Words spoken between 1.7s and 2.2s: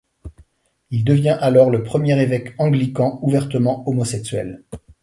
premier